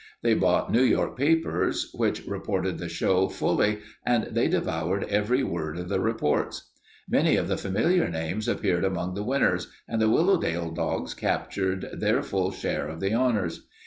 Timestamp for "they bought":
0.23-0.71